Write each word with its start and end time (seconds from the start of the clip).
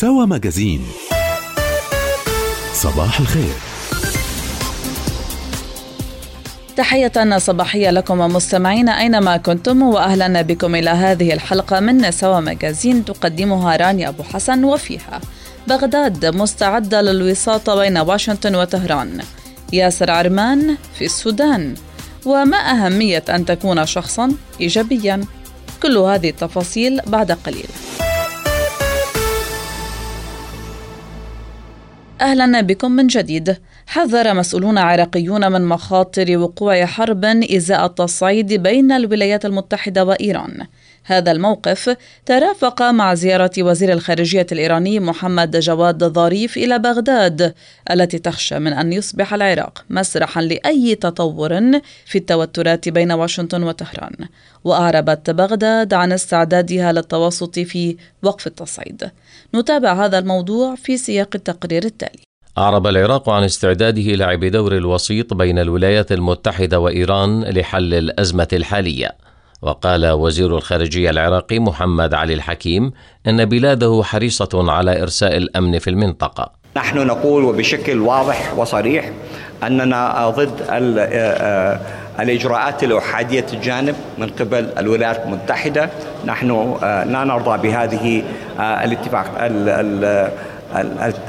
سوا 0.00 0.24
ماجازين. 0.24 0.86
صباح 2.72 3.20
الخير. 3.20 3.54
تحية 6.76 7.38
صباحية 7.38 7.90
لكم 7.90 8.18
مستمعين 8.18 8.88
أينما 8.88 9.36
كنتم 9.36 9.82
وأهلا 9.82 10.42
بكم 10.42 10.74
إلى 10.74 10.90
هذه 10.90 11.32
الحلقة 11.32 11.80
من 11.80 12.10
سوا 12.10 12.40
ماجازين 12.40 13.04
تقدمها 13.04 13.76
رانيا 13.76 14.08
أبو 14.08 14.22
حسن 14.22 14.64
وفيها. 14.64 15.20
بغداد 15.68 16.26
مستعدة 16.26 17.02
للوساطة 17.02 17.74
بين 17.74 17.98
واشنطن 17.98 18.54
وطهران 18.54 19.20
ياسر 19.72 20.10
عرمان 20.10 20.76
في 20.98 21.04
السودان. 21.04 21.74
وما 22.26 22.56
أهمية 22.56 23.24
أن 23.28 23.44
تكون 23.44 23.86
شخصا 23.86 24.32
إيجابيا. 24.60 25.24
كل 25.82 25.98
هذه 25.98 26.30
التفاصيل 26.30 27.00
بعد 27.06 27.32
قليل. 27.32 27.68
أهلا 32.26 32.60
بكم 32.60 32.90
من 32.90 33.06
جديد. 33.06 33.56
حذر 33.86 34.34
مسؤولون 34.34 34.78
عراقيون 34.78 35.52
من 35.52 35.64
مخاطر 35.64 36.38
وقوع 36.38 36.84
حرب 36.84 37.24
إزاء 37.24 37.86
التصعيد 37.86 38.52
بين 38.52 38.92
الولايات 38.92 39.44
المتحدة 39.44 40.04
وإيران. 40.04 40.66
هذا 41.06 41.32
الموقف 41.32 41.96
ترافق 42.26 42.82
مع 42.82 43.14
زيارة 43.14 43.50
وزير 43.58 43.92
الخارجية 43.92 44.46
الإيراني 44.52 45.00
محمد 45.00 45.56
جواد 45.56 46.04
ظريف 46.04 46.56
إلى 46.56 46.78
بغداد 46.78 47.54
التي 47.90 48.18
تخشى 48.18 48.58
من 48.58 48.72
أن 48.72 48.92
يصبح 48.92 49.34
العراق 49.34 49.84
مسرحا 49.90 50.42
لأي 50.42 50.94
تطور 50.94 51.80
في 52.06 52.18
التوترات 52.18 52.88
بين 52.88 53.12
واشنطن 53.12 53.62
وطهران. 53.62 54.14
وأعربت 54.64 55.30
بغداد 55.30 55.94
عن 55.94 56.12
استعدادها 56.12 56.92
للتوسط 56.92 57.58
في 57.58 57.96
وقف 58.22 58.46
التصعيد. 58.46 59.10
نتابع 59.54 60.04
هذا 60.04 60.18
الموضوع 60.18 60.74
في 60.74 60.96
سياق 60.96 61.28
التقرير 61.34 61.84
التالي. 61.84 62.20
أعرب 62.58 62.86
العراق 62.86 63.28
عن 63.28 63.44
استعداده 63.44 64.02
لعب 64.02 64.44
دور 64.44 64.76
الوسيط 64.76 65.34
بين 65.34 65.58
الولايات 65.58 66.12
المتحدة 66.12 66.80
وإيران 66.80 67.44
لحل 67.44 67.94
الأزمة 67.94 68.48
الحالية. 68.52 69.25
وقال 69.62 70.10
وزير 70.10 70.56
الخارجية 70.56 71.10
العراقي 71.10 71.58
محمد 71.58 72.14
علي 72.14 72.34
الحكيم 72.34 72.92
أن 73.26 73.44
بلاده 73.44 74.02
حريصة 74.04 74.72
على 74.72 75.02
إرساء 75.02 75.36
الأمن 75.36 75.78
في 75.78 75.90
المنطقة. 75.90 76.50
نحن 76.76 77.06
نقول 77.06 77.44
وبشكل 77.44 77.98
واضح 77.98 78.54
وصريح 78.56 79.10
أننا 79.62 80.28
ضد 80.28 80.50
الإجراءات 82.20 82.84
الأحادية 82.84 83.46
الجانب 83.52 83.94
من 84.18 84.28
قبل 84.28 84.68
الولايات 84.78 85.26
المتحدة. 85.26 85.90
نحن 86.26 86.76
لا 86.82 87.24
نرضى 87.24 87.68
بهذه 87.68 88.22
الاتفاق 88.60 89.26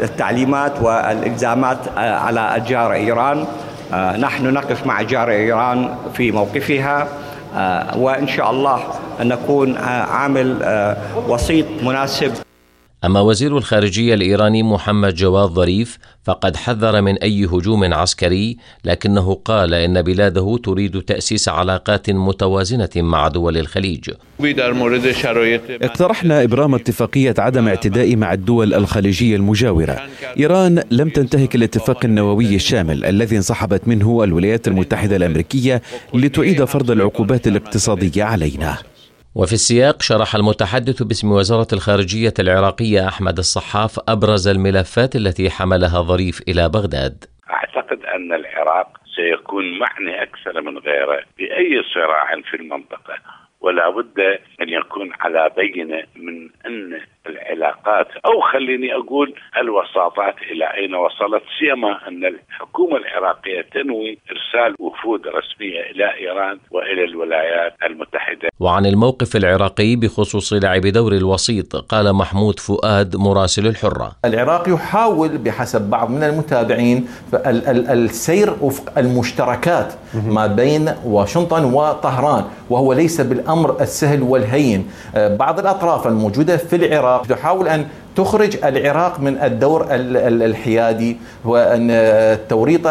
التعليمات 0.01 0.81
والإلزامات 0.81 1.77
على 1.97 2.55
الجار 2.55 2.93
إيران. 2.93 3.45
نحن 4.19 4.53
نقف 4.53 4.85
مع 4.85 5.01
جار 5.01 5.29
إيران 5.29 5.95
في 6.13 6.31
موقفها. 6.31 7.07
وإن 7.95 8.27
شاء 8.27 8.51
الله 8.51 8.79
نكون 9.19 9.77
عامل 10.11 10.57
وسيط 11.27 11.65
مناسب 11.83 12.33
أما 13.07 13.21
وزير 13.21 13.57
الخارجية 13.57 14.13
الإيراني 14.13 14.63
محمد 14.63 15.15
جواد 15.15 15.49
ظريف 15.49 15.97
فقد 16.23 16.55
حذر 16.55 17.01
من 17.01 17.17
أي 17.17 17.45
هجوم 17.45 17.93
عسكري 17.93 18.57
لكنه 18.85 19.33
قال 19.45 19.73
إن 19.73 20.01
بلاده 20.01 20.57
تريد 20.63 21.01
تأسيس 21.01 21.49
علاقات 21.49 22.09
متوازنة 22.09 22.89
مع 22.95 23.27
دول 23.27 23.57
الخليج. 23.57 24.11
اقترحنا 25.81 26.43
إبرام 26.43 26.75
اتفاقية 26.75 27.35
عدم 27.37 27.67
اعتداء 27.67 28.15
مع 28.15 28.33
الدول 28.33 28.73
الخليجية 28.73 29.35
المجاورة. 29.35 30.01
إيران 30.39 30.83
لم 30.91 31.09
تنتهك 31.09 31.55
الاتفاق 31.55 32.05
النووي 32.05 32.55
الشامل 32.55 33.05
الذي 33.05 33.37
انسحبت 33.37 33.87
منه 33.87 34.23
الولايات 34.23 34.67
المتحدة 34.67 35.15
الأمريكية 35.15 35.81
لتعيد 36.13 36.63
فرض 36.63 36.91
العقوبات 36.91 37.47
الاقتصادية 37.47 38.23
علينا. 38.23 38.77
وفي 39.39 39.53
السياق 39.53 40.01
شرح 40.01 40.35
المتحدث 40.35 41.03
باسم 41.03 41.31
وزارة 41.31 41.67
الخارجية 41.73 42.33
العراقية 42.39 43.07
أحمد 43.07 43.37
الصحاف 43.37 43.99
أبرز 44.09 44.47
الملفات 44.47 45.15
التي 45.15 45.49
حملها 45.49 46.01
ظريف 46.01 46.41
إلى 46.47 46.69
بغداد. 46.69 47.25
أعتقد 47.49 47.99
أن 48.05 48.33
العراق 48.33 48.97
سيكون 49.15 49.79
معني 49.79 50.23
أكثر 50.23 50.61
من 50.61 50.77
غيره 50.77 51.21
بأي 51.37 51.83
صراع 51.93 52.41
في 52.49 52.57
المنطقة 52.57 53.15
ولا 53.61 53.89
بد 53.89 54.19
أن 54.61 54.69
يكون 54.69 55.13
على 55.19 55.51
بينة 55.57 56.03
من 56.15 56.49
أن 56.65 57.01
العلاقات 57.29 58.07
أو 58.25 58.41
خليني 58.53 58.93
أقول 58.95 59.33
الوساطات 59.61 60.35
إلى 60.51 60.65
أين 60.73 60.95
وصلت 60.95 61.43
سيما 61.59 62.07
أن 62.07 62.25
الحكومة 62.25 62.97
العراقية 62.97 63.61
تنوي 63.73 64.19
إرسال 64.31 64.75
وفود 64.79 65.21
رسمية 65.27 65.81
إلى 65.91 66.13
إيران 66.13 66.59
وإلى 66.71 67.03
الولايات 67.03 67.73
المتحدة. 67.85 68.49
وعن 68.59 68.85
الموقف 68.85 69.35
العراقي 69.35 69.95
بخصوص 69.95 70.53
لعب 70.53 70.81
دور 70.81 71.11
الوسيط 71.11 71.75
قال 71.75 72.13
محمود 72.13 72.59
فؤاد 72.59 73.15
مراسل 73.15 73.67
الحرة. 73.67 74.11
العراق 74.25 74.69
يحاول 74.69 75.37
بحسب 75.37 75.89
بعض 75.89 76.09
من 76.11 76.23
المتابعين 76.23 77.07
السير 77.89 78.53
وفق 78.61 78.97
المشتركات 78.99 79.93
ما 80.25 80.47
بين 80.47 80.89
واشنطن 81.05 81.63
وطهران 81.73 82.43
وهو 82.69 82.93
ليس 82.93 83.21
بالأمر 83.21 83.81
السهل 83.81 84.21
والهين. 84.21 84.91
بعض 85.15 85.59
الأطراف 85.59 86.07
الموجودة 86.07 86.57
في 86.57 86.75
العراق 86.75 87.16
تحاول 87.25 87.67
أن 87.67 87.87
تخرج 88.17 88.57
العراق 88.63 89.19
من 89.19 89.37
الدور 89.37 89.87
الحيادي 89.91 91.17
وأن 91.45 91.87
توريط 92.49 92.87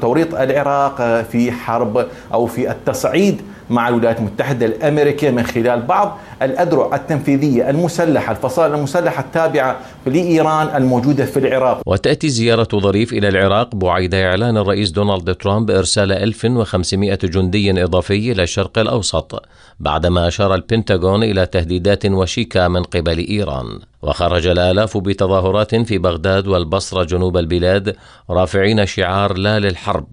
توريط 0.00 0.34
العراق 0.34 1.22
في 1.22 1.52
حرب 1.52 2.06
أو 2.32 2.46
في 2.46 2.70
التصعيد 2.70 3.40
مع 3.70 3.88
الولايات 3.88 4.18
المتحدة 4.18 4.66
الأمريكية 4.66 5.30
من 5.30 5.42
خلال 5.42 5.82
بعض 5.82 6.18
الأذرع 6.42 6.94
التنفيذية 6.94 7.70
المسلحة 7.70 8.32
الفصائل 8.32 8.74
المسلحة 8.74 9.22
التابعة 9.22 9.76
لإيران 10.06 10.76
الموجودة 10.76 11.24
في 11.24 11.38
العراق. 11.38 11.82
وتأتي 11.86 12.28
زيارة 12.28 12.68
ظريف 12.74 13.12
إلى 13.12 13.28
العراق 13.28 13.74
بعيد 13.74 14.14
إعلان 14.14 14.56
الرئيس 14.56 14.90
دونالد 14.90 15.34
ترامب 15.34 15.70
إرسال 15.70 16.12
1500 16.12 17.18
جندي 17.24 17.84
إضافي 17.84 18.32
إلى 18.32 18.42
الشرق 18.42 18.78
الأوسط 18.78 19.42
بعدما 19.80 20.28
أشار 20.28 20.54
البنتاغون 20.54 21.22
إلى 21.22 21.46
تهديدات 21.46 22.06
وشيكة 22.06 22.68
من 22.68 22.82
قبل 22.82 23.18
إيران. 23.18 23.66
وخرج 24.06 24.46
الآلاف 24.46 24.96
بتظاهرات 24.96 25.74
في 25.74 25.98
بغداد 25.98 26.46
والبصرة 26.48 27.04
جنوب 27.04 27.36
البلاد 27.36 27.96
رافعين 28.30 28.86
شعار 28.86 29.38
لا 29.38 29.58
للحرب. 29.58 30.06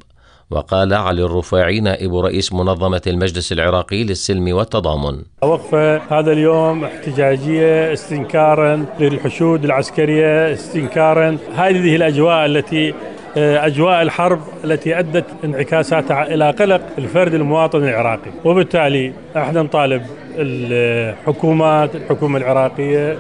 وقال 0.52 0.94
علي 0.94 1.24
الرفاعي 1.24 1.80
نائب 1.80 2.16
رئيس 2.16 2.54
منظمة 2.54 3.02
المجلس 3.08 3.52
العراقي 3.52 4.04
للسلم 4.04 4.56
والتضامن. 4.56 5.24
وقفة 5.44 5.98
هذا 5.98 6.32
اليوم 6.32 6.84
احتجاجية 6.84 7.94
استنكارا 7.94 8.86
للحشود 9.00 9.64
العسكرية 9.64 10.54
استنكارا 10.54 11.38
هذه 11.56 11.96
الأجواء 11.96 12.46
التي 12.46 12.94
أجواء 13.38 14.02
الحرب 14.02 14.40
التي 14.64 15.00
أدت 15.00 15.26
انعكاساتها 15.44 16.34
إلى 16.34 16.52
قلق 16.52 16.82
الفرد 16.98 17.34
المواطن 17.34 17.84
العراقي، 17.84 18.32
وبالتالي 18.46 19.14
إحنا 19.38 19.62
نطالب 19.62 20.02
الحكومات 20.38 21.96
الحكومة 21.96 22.38
العراقية 22.38 23.18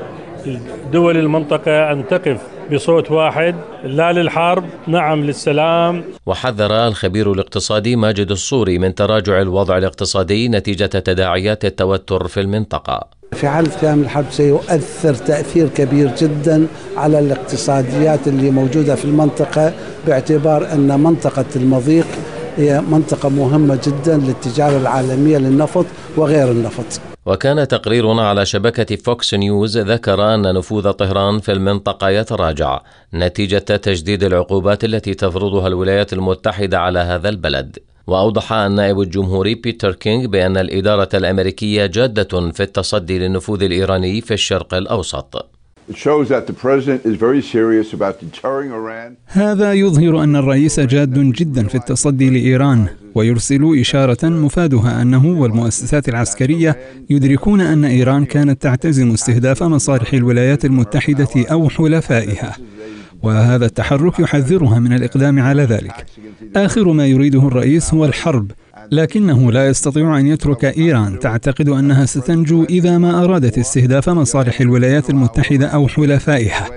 دول 0.92 1.18
المنطقة 1.18 1.92
أن 1.92 2.08
تقف 2.08 2.38
بصوت 2.74 3.12
واحد 3.12 3.56
لا 3.84 4.14
للحرب 4.14 4.64
نعم 4.88 5.24
للسلام. 5.24 6.04
وحذر 6.26 6.88
الخبير 6.88 7.32
الاقتصادي 7.32 7.96
ماجد 7.96 8.32
الصوري 8.32 8.80
من 8.80 8.96
تراجع 8.96 9.42
الوضع 9.42 9.78
الاقتصادي 9.78 10.50
نتيجة 10.50 10.86
تداعيات 10.86 11.66
التوتر 11.66 12.28
في 12.28 12.40
المنطقة. 12.40 13.08
في 13.34 13.48
حالة 13.48 13.72
قيام 13.82 14.02
الحرب 14.02 14.26
سيؤثر 14.30 15.14
تأثير 15.14 15.68
كبير 15.70 16.12
جدا 16.18 16.68
على 16.98 17.20
الاقتصاديات 17.20 18.28
اللي 18.28 18.52
موجودة 18.52 18.96
في 18.96 19.06
المنطقة 19.06 19.74
باعتبار 20.08 20.74
أن 20.74 21.00
منطقة 21.00 21.46
المضيق 21.56 22.08
هي 22.58 22.82
منطقة 22.82 23.30
مهمة 23.30 23.80
جدا 23.88 24.18
للتجارة 24.18 24.78
العالمية 24.78 25.38
للنفط 25.38 25.86
وغير 26.18 26.52
النفط. 26.52 27.13
وكان 27.26 27.68
تقرير 27.68 28.20
على 28.20 28.46
شبكة 28.46 28.96
فوكس 28.96 29.34
نيوز 29.34 29.78
ذكر 29.78 30.34
أن 30.36 30.42
نفوذ 30.54 30.92
طهران 30.92 31.40
في 31.40 31.52
المنطقة 31.52 32.10
يتراجع 32.10 32.82
نتيجة 33.14 33.58
تجديد 33.58 34.24
العقوبات 34.24 34.84
التي 34.84 35.14
تفرضها 35.14 35.68
الولايات 35.68 36.14
المتحدة 36.14 36.80
على 36.80 37.00
هذا 37.00 37.30
البلد. 37.30 37.80
وأوضح 38.08 38.54
النائب 38.54 39.00
الجمهوري 39.00 39.56
بيتر 39.56 39.92
كينغ 39.92 40.28
بأن 40.28 40.58
الإدارة 40.58 41.10
الأمريكية 41.14 41.86
جادة 41.86 42.52
في 42.52 42.64
التصدي 42.64 43.20
للنفوذ 43.20 43.64
الإيراني 43.64 44.22
في 44.22 44.34
الشرق 44.34 44.74
الأوسط. 44.74 45.53
هذا 49.26 49.74
يظهر 49.74 50.24
أن 50.24 50.36
الرئيس 50.36 50.80
جاد 50.80 51.32
جدا 51.32 51.68
في 51.68 51.76
التصدي 51.76 52.30
لإيران 52.30 52.88
ويرسل 53.16 53.80
إشارة 53.80 54.30
مفادها 54.30 55.02
أنه 55.02 55.40
والمؤسسات 55.42 56.10
العسكرية 56.10 56.78
يدركون 57.10 57.62
أن 57.62 57.86
إيران 57.86 58.26
كانت 58.26 58.62
تعتزم 58.62 59.12
استهداف 59.12 59.64
مصالح 59.64 60.14
الولايات 60.14 60.66
المتحدة 60.66 61.46
أو 61.52 61.70
حلفائها 61.70 62.56
وهذا 63.24 63.66
التحرك 63.66 64.20
يحذرها 64.20 64.80
من 64.80 64.94
الإقدام 64.94 65.40
على 65.40 65.64
ذلك. 65.64 66.06
آخر 66.56 66.94
ما 66.94 67.08
يريده 67.08 67.48
الرئيس 67.48 67.94
هو 67.94 68.06
الحرب. 68.06 68.52
لكنه 68.92 69.52
لا 69.52 69.68
يستطيع 69.68 70.20
أن 70.20 70.28
يترك 70.28 70.66
إيران 70.66 71.20
تعتقد 71.20 71.70
أنها 71.70 72.06
ستنجو 72.06 72.64
إذا 72.64 72.98
ما 72.98 73.24
أرادت 73.24 73.58
استهداف 73.58 74.10
مصالح 74.10 74.62
الولايات 74.62 75.10
المتحدة 75.10 75.68
أو 75.68 75.88
حلفائها 75.88 76.70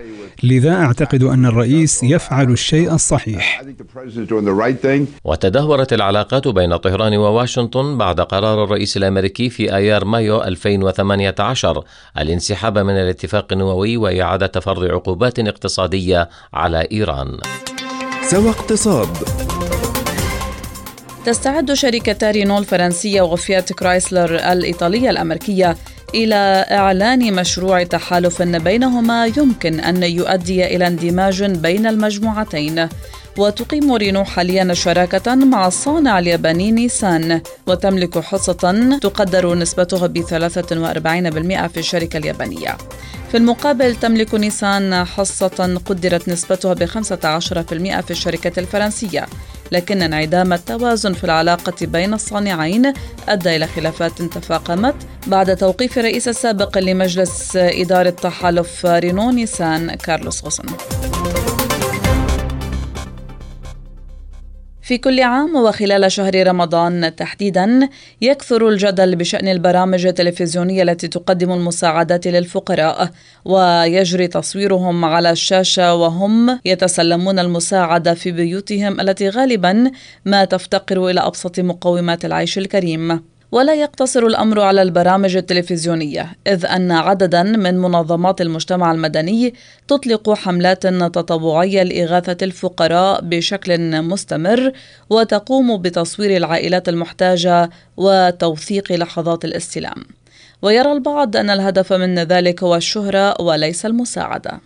لذا 0.42 0.74
أعتقد 0.74 1.22
أن 1.22 1.46
الرئيس 1.46 2.02
يفعل 2.02 2.50
الشيء 2.50 2.94
الصحيح. 2.94 3.62
وتدهورت 5.24 5.92
العلاقات 5.92 6.48
بين 6.48 6.76
طهران 6.76 7.16
وواشنطن 7.16 7.98
بعد 7.98 8.20
قرار 8.20 8.64
الرئيس 8.64 8.96
الأمريكي 8.96 9.50
في 9.50 9.76
أيار 9.76 10.04
مايو 10.04 10.42
2018 10.42 11.84
الانسحاب 12.18 12.78
من 12.78 12.94
الاتفاق 12.94 13.52
النووي 13.52 13.96
وإعادة 13.96 14.60
فرض 14.60 14.84
عقوبات 14.84 15.38
اقتصادية 15.38 16.28
على 16.54 16.88
إيران. 16.92 17.38
سوى 18.22 18.50
اقتصاد 18.50 19.08
تستعد 21.26 21.72
شركتا 21.72 22.30
رينو 22.30 22.58
الفرنسية 22.58 23.22
وفيات 23.22 23.72
كرايسلر 23.72 24.52
الإيطالية 24.52 25.10
الأمريكية 25.10 25.76
إلى 26.14 26.66
إعلان 26.70 27.34
مشروع 27.34 27.82
تحالف 27.82 28.42
بينهما 28.42 29.26
يمكن 29.26 29.80
أن 29.80 30.02
يؤدي 30.02 30.66
إلى 30.66 30.86
اندماج 30.86 31.42
بين 31.44 31.86
المجموعتين. 31.86 32.88
وتقيم 33.38 33.92
رينو 33.92 34.24
حاليا 34.24 34.74
شراكة 34.74 35.34
مع 35.34 35.66
الصانع 35.66 36.18
الياباني 36.18 36.70
نيسان 36.70 37.40
وتملك 37.66 38.18
حصة 38.18 38.98
تقدر 39.02 39.54
نسبتها 39.54 40.06
ب 40.06 40.22
43% 40.22 41.66
في 41.66 41.76
الشركة 41.76 42.16
اليابانية. 42.16 42.76
في 43.30 43.36
المقابل 43.36 43.96
تملك 43.96 44.34
نيسان 44.34 45.04
حصة 45.04 45.80
قدرت 45.86 46.28
نسبتها 46.28 46.74
ب 46.74 46.84
15% 46.84 48.00
في 48.00 48.10
الشركة 48.10 48.60
الفرنسية 48.60 49.26
لكن 49.72 50.02
انعدام 50.02 50.52
التوازن 50.52 51.12
في 51.12 51.24
العلاقة 51.24 51.86
بين 51.86 52.14
الصانعين 52.14 52.92
أدى 53.28 53.56
إلى 53.56 53.66
خلافات 53.66 54.22
تفاقمت 54.22 54.94
بعد 55.26 55.56
توقيف 55.56 55.98
الرئيس 55.98 56.28
السابق 56.28 56.78
لمجلس 56.78 57.56
إدارة 57.56 58.10
تحالف 58.10 58.86
رينو 58.86 59.30
نيسان 59.30 59.94
كارلوس 59.94 60.44
غوسن 60.44 60.64
في 64.86 64.98
كل 64.98 65.22
عام 65.22 65.56
وخلال 65.56 66.12
شهر 66.12 66.46
رمضان 66.46 67.16
تحديدا 67.16 67.88
يكثر 68.20 68.68
الجدل 68.68 69.16
بشأن 69.16 69.48
البرامج 69.48 70.06
التلفزيونية 70.06 70.82
التي 70.82 71.08
تقدم 71.08 71.52
المساعدات 71.52 72.26
للفقراء 72.26 73.10
ويجري 73.44 74.28
تصويرهم 74.28 75.04
على 75.04 75.30
الشاشة 75.30 75.94
وهم 75.94 76.60
يتسلمون 76.64 77.38
المساعدة 77.38 78.14
في 78.14 78.32
بيوتهم 78.32 79.00
التي 79.00 79.28
غالبا 79.28 79.90
ما 80.24 80.44
تفتقر 80.44 81.10
إلى 81.10 81.20
أبسط 81.20 81.60
مقومات 81.60 82.24
العيش 82.24 82.58
الكريم. 82.58 83.20
ولا 83.52 83.74
يقتصر 83.74 84.26
الأمر 84.26 84.60
على 84.60 84.82
البرامج 84.82 85.36
التلفزيونية 85.36 86.32
إذ 86.46 86.66
أن 86.66 86.92
عددا 86.92 87.42
من 87.42 87.78
منظمات 87.78 88.40
المجتمع 88.40 88.92
المدني 88.92 89.54
تطلق 89.88 90.34
حملات 90.34 90.86
تطوعية 90.86 91.82
لإغاثة 91.82 92.36
الفقراء 92.42 93.20
بشكل 93.20 94.02
مستمر 94.02 94.72
وتقوم 95.10 95.76
بتصوير 95.76 96.36
العائلات 96.36 96.88
المحتاجة 96.88 97.70
وتوثيق 97.96 98.92
لحظات 98.92 99.44
الاستلام. 99.44 100.04
ويرى 100.62 100.92
البعض 100.92 101.36
أن 101.36 101.50
الهدف 101.50 101.92
من 101.92 102.18
ذلك 102.18 102.62
هو 102.62 102.76
الشهرة 102.76 103.40
وليس 103.40 103.86
المساعدة. 103.86 104.60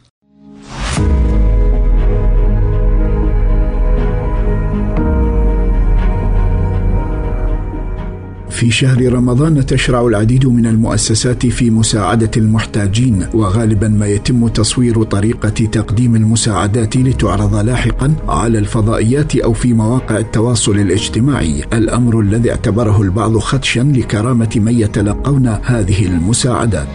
في 8.50 8.70
شهر 8.70 9.12
رمضان 9.12 9.67
تشرع 9.67 10.06
العديد 10.06 10.47
من 10.47 10.67
المؤسسات 10.67 11.47
في 11.47 11.70
مساعدة 11.70 12.31
المحتاجين 12.37 13.26
وغالبا 13.35 13.88
ما 13.88 14.06
يتم 14.06 14.49
تصوير 14.49 15.02
طريقة 15.02 15.49
تقديم 15.49 16.17
المساعدات 16.17 16.97
لتعرض 16.97 17.56
لاحقا 17.56 18.14
على 18.29 18.58
الفضائيات 18.58 19.37
أو 19.37 19.52
في 19.52 19.73
مواقع 19.73 20.19
التواصل 20.19 20.79
الاجتماعي. 20.79 21.64
الأمر 21.73 22.20
الذي 22.20 22.50
اعتبره 22.50 23.02
البعض 23.02 23.38
خدشا 23.38 23.81
لكرامة 23.81 24.50
من 24.56 24.81
يتلقون 24.81 25.47
هذه 25.47 26.06
المساعدات. 26.06 26.88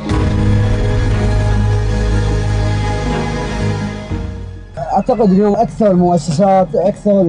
أعتقد 4.95 5.31
اليوم 5.31 5.55
أكثر 5.55 5.91
المؤسسات 5.91 6.75
أكثر 6.75 7.21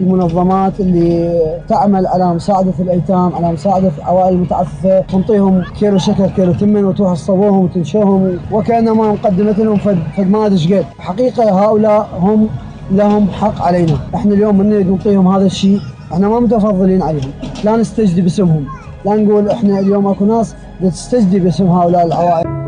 المنظمات 0.00 0.80
اللي 0.80 1.40
تعمل 1.68 2.06
على 2.06 2.34
مساعدة 2.34 2.72
الأيتام 2.80 3.34
على 3.34 3.52
مساعدة 3.52 3.90
عوائل 4.02 4.34
المتعففة 4.34 5.00
تنطيهم 5.00 5.62
كيلو 5.78 5.98
شكر 5.98 6.28
كيلو 6.28 6.52
تمن 6.52 6.84
وتروح 6.84 7.14
تصورهم 7.14 7.64
وتنشرهم 7.64 8.38
وكأنما 8.52 9.12
مقدمة 9.12 9.52
لهم 9.52 9.76
فد, 9.76 9.98
فد 10.16 10.30
ما 10.30 10.58
حقيقة 10.98 11.64
هؤلاء 11.64 12.08
هم 12.20 12.48
لهم 12.90 13.28
حق 13.28 13.62
علينا. 13.62 13.96
إحنا 14.14 14.34
اليوم 14.34 14.58
من 14.58 14.90
نعطيهم 14.90 15.28
هذا 15.28 15.46
الشيء. 15.46 15.80
إحنا 16.12 16.28
ما 16.28 16.40
متفضلين 16.40 17.02
عليهم. 17.02 17.30
لا 17.64 17.76
نستجدي 17.76 18.20
باسمهم. 18.20 18.64
لا 19.04 19.16
نقول 19.16 19.48
إحنا 19.48 19.80
اليوم 19.80 20.06
أكو 20.06 20.24
ناس 20.24 20.54
تستجدي 20.82 21.38
باسم 21.40 21.66
هؤلاء 21.66 22.06
العوائل. 22.06 22.65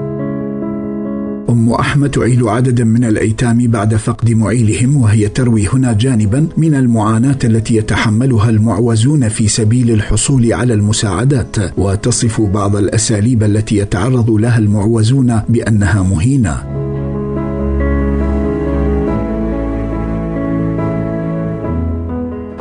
أم 1.50 1.72
أحمد 1.72 2.10
تعيل 2.10 2.48
عددا 2.48 2.84
من 2.84 3.04
الأيتام 3.04 3.58
بعد 3.66 3.94
فقد 3.96 4.30
معيلهم 4.30 4.96
وهي 4.96 5.28
تروي 5.28 5.66
هنا 5.66 5.92
جانبا 5.92 6.48
من 6.56 6.74
المعاناة 6.74 7.38
التي 7.44 7.76
يتحملها 7.76 8.50
المعوزون 8.50 9.28
في 9.28 9.48
سبيل 9.48 9.90
الحصول 9.90 10.52
على 10.52 10.74
المساعدات 10.74 11.56
وتصف 11.78 12.40
بعض 12.40 12.76
الأساليب 12.76 13.42
التي 13.42 13.76
يتعرض 13.76 14.30
لها 14.30 14.58
المعوزون 14.58 15.40
بأنها 15.48 16.02
مهينة. 16.02 16.78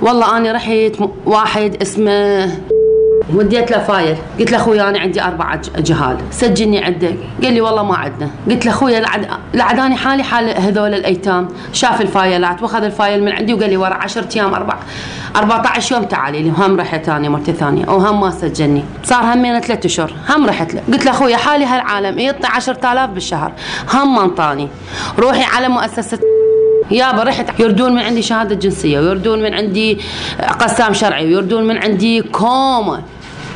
والله 0.01 0.37
أنا 0.37 0.51
رحت 0.51 1.09
واحد 1.25 1.75
اسمه 1.81 2.76
وديت 3.33 3.71
له 3.71 3.77
file. 3.77 4.17
قلت 4.39 4.51
له 4.51 4.57
أخوي 4.57 4.81
أنا 4.81 4.99
عندي 4.99 5.21
أربع 5.21 5.55
جهال. 5.77 6.17
سجلني 6.31 6.83
عندك 6.83 7.15
قال 7.43 7.53
لي 7.53 7.61
والله 7.61 7.83
ما 7.83 7.95
عندنا 7.95 8.29
قلت 8.49 8.65
له 8.65 8.71
أخوي 8.71 9.01
لعد 9.53 9.78
اني 9.78 9.95
حالي 9.95 10.23
حال 10.23 10.61
هذول 10.61 10.93
الأيتام. 10.93 11.47
شاف 11.73 12.01
الفايلات 12.01 12.61
وأخذ 12.63 12.83
ال 12.83 12.91
file 12.91 13.23
من 13.23 13.31
عندي 13.31 13.53
وقال 13.53 13.69
لي 13.69 13.77
ورا 13.77 13.93
10 13.93 14.27
أيام 14.35 14.53
أربع 14.53 14.75
14 15.35 15.95
يوم 15.95 16.03
تعالي 16.03 16.43
لي. 16.43 16.51
هم 16.57 16.79
رحت 16.79 17.09
أنا 17.09 17.29
مرة 17.29 17.53
ثانية. 17.53 17.85
وهم 17.85 18.21
ما 18.21 18.31
سجلني. 18.31 18.83
صار 19.03 19.33
همين 19.33 19.59
ثلاث 19.59 19.85
أشهر. 19.85 20.13
هم 20.29 20.45
رحت 20.45 20.73
له. 20.73 20.81
قلت 20.87 21.05
له 21.05 21.11
أخوي 21.11 21.35
حالي 21.35 21.65
هالعالم 21.65 22.19
يعطي 22.19 22.47
10000 22.47 23.09
بالشهر. 23.09 23.51
هم 23.93 24.15
ما 24.15 24.23
انطاني. 24.23 24.67
روحي 25.19 25.43
على 25.43 25.67
مؤسسة 25.67 26.19
يابا 26.91 27.23
رحت. 27.23 27.59
يردون 27.59 27.91
من 27.91 28.01
عندي 28.01 28.21
شهادة 28.21 28.55
جنسية 28.55 28.99
ويردون 28.99 29.43
من 29.43 29.53
عندي 29.53 29.99
قسام 30.59 30.93
شرعي 30.93 31.35
ويردون 31.35 31.67
من 31.67 31.77
عندي 31.77 32.21
كوما 32.21 33.01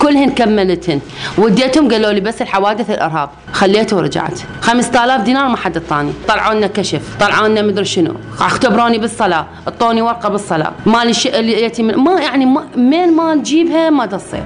كلهن 0.02 0.30
كملتهن. 0.30 1.00
وديتهم 1.38 1.92
قالوا 1.92 2.12
لي 2.12 2.22
بس 2.22 2.42
الحوادث 2.42 2.90
الإرهاب. 2.90 3.30
خليته 3.54 3.98
ورجعت. 3.98 4.40
5000 4.62 5.22
دينار 5.22 5.48
ما 5.48 5.58
حد 5.58 5.78
أعطاني. 5.78 6.14
طلعوا 6.28 6.54
لنا 6.54 6.68
كشف. 6.68 7.02
طلعوا 7.20 7.48
لنا 7.48 7.62
مدري 7.62 7.86
شنو. 7.86 8.14
اختبروني 8.40 8.98
بالصلاة. 8.98 9.46
أعطوني 9.68 10.02
ورقة 10.02 10.30
بالصلاة. 10.30 10.72
مالي 10.86 11.14
شيء 11.14 11.40
اللي 11.40 11.72
ما 11.80 12.22
يعني 12.22 12.46
ما 12.46 12.68
مين 12.76 13.16
ما 13.16 13.36
نجيبها 13.36 13.90
ما 13.90 14.06
تصير. 14.06 14.44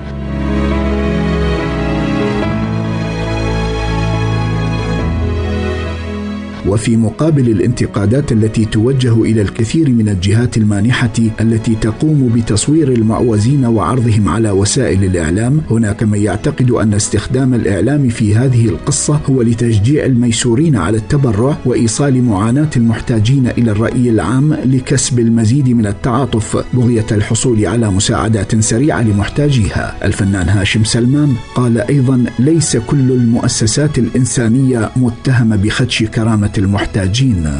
وفي 6.68 6.98
مقابل 6.98 7.50
الانتقادات 7.50 8.32
التي 8.32 8.66
توجه 8.66 9.24
إلى 9.24 9.42
الكثير 9.42 9.90
من 9.90 10.10
الجهات 10.10 10.58
المانحة 10.58 11.14
التي 11.42 11.76
تقوم 11.82 12.32
بتصوير 12.36 12.92
المعوزين 12.92 13.66
وعرضهم 13.66 14.30
على 14.30 14.52
وسائل 14.52 15.04
الإعلام 15.04 15.62
هناك 15.72 16.04
من 16.04 16.22
يعتقد 16.22 16.72
أن 16.72 16.94
استخدام 16.94 17.54
الإعلام 17.54 18.10
في 18.10 18.36
هذه 18.36 18.66
القصة 18.66 19.20
هو 19.30 19.42
لتشجيع 19.42 20.06
الميسورين 20.06 20.76
على 20.76 20.98
التبرع 20.98 21.58
وإيصال 21.66 22.24
معاناة 22.24 22.70
المحتاجين 22.78 23.48
إلى 23.48 23.72
الرأي 23.72 24.10
العام 24.10 24.54
لكسب 24.54 25.20
المزيد 25.20 25.70
من 25.70 25.86
التعاطف 25.88 26.66
بغية 26.74 27.06
الحصول 27.12 27.66
على 27.66 27.92
مساعدات 27.92 28.56
سريعة 28.56 29.02
لمحتاجيها. 29.02 29.96
الفنان 30.04 30.50
هاشم 30.50 30.84
سلمان 30.84 31.34
قال 31.56 31.78
أيضا 31.78 32.24
ليس 32.40 32.78
كل 32.78 33.12
المؤسسات 33.12 33.98
الإنسانية 33.98 34.92
متهمة 34.96 35.56
بخدش 35.56 36.04
كرامة 36.04 36.52
المحتاجين. 36.58 37.52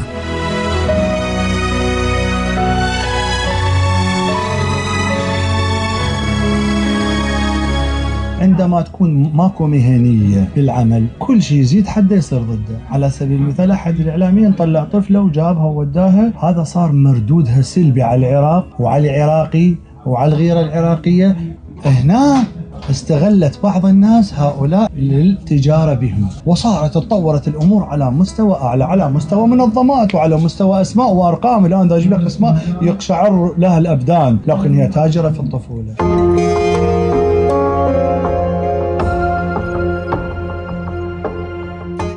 عندما 8.40 8.82
تكون 8.82 9.32
ماكو 9.34 9.66
مهنية 9.66 10.48
بالعمل 10.56 11.06
كل 11.18 11.42
شيء 11.42 11.58
يزيد 11.58 11.86
حده 11.86 12.16
يصير 12.16 12.42
ضده. 12.42 12.78
على 12.90 13.10
سبيل 13.10 13.36
المثال 13.36 13.70
أحد 13.70 14.00
الإعلاميين 14.00 14.52
طلع 14.52 14.84
طفله 14.84 15.20
وجابها 15.20 15.64
ووداها. 15.64 16.32
هذا 16.42 16.62
صار 16.62 16.92
مردودها 16.92 17.62
سلبي 17.62 18.02
على 18.02 18.30
العراق 18.30 18.66
وعلى 18.78 19.16
العراقي 19.16 19.74
وعلى 20.06 20.32
الغيره 20.32 20.60
العراقية. 20.60 21.36
هنا 21.84 22.44
استغلت 22.90 23.58
بعض 23.62 23.86
الناس 23.86 24.34
هؤلاء 24.34 24.90
للتجارة 24.96 25.94
بهم. 25.94 26.28
وصارت 26.46 26.94
تطورت 26.94 27.48
الأمور 27.48 27.84
على 27.84 28.10
مستوى 28.10 28.54
أعلى 28.54 28.84
على 28.84 29.10
مستوى 29.10 29.46
منظمات 29.46 30.14
وعلى 30.14 30.36
مستوى 30.36 30.80
أسماء 30.80 31.12
وأرقام. 31.12 31.66
الآن 31.66 31.92
أجيب 31.92 32.12
لك 32.12 32.26
أسماء 32.26 32.58
يقشعر 32.82 33.54
لها 33.58 33.78
الأبدان 33.78 34.38
لكن 34.46 34.74
هي 34.74 34.88
تاجرة 34.88 35.28
في 35.28 35.40
الطفولة. 35.40 35.94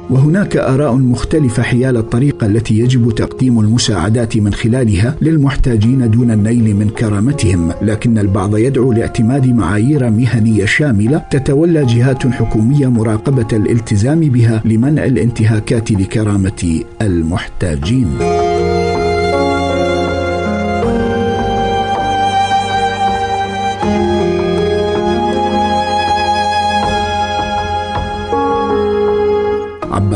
وهناك 0.09 0.57
آراء 0.57 0.95
مختلفة 0.95 1.63
حيال 1.63 1.97
الطريقة 1.97 2.47
التي 2.47 2.79
يجب 2.79 3.11
تقديم 3.11 3.59
المساعدات 3.59 4.37
من 4.37 4.53
خلالها 4.53 5.15
للمحتاجين 5.21 6.11
دون 6.11 6.31
النيل 6.31 6.75
من 6.75 6.89
كرامتهم، 6.89 7.71
لكن 7.81 8.17
البعض 8.17 8.57
يدعو 8.57 8.93
لاعتماد 8.93 9.47
معايير 9.47 10.09
مهنية 10.09 10.65
شاملة 10.65 11.17
تتولى 11.31 11.85
جهات 11.85 12.27
حكومية 12.27 12.87
مراقبة 12.87 13.47
الالتزام 13.53 14.19
بها 14.19 14.61
لمنع 14.65 15.05
الانتهاكات 15.05 15.91
لكرامة 15.91 16.83
المحتاجين. 17.01 18.07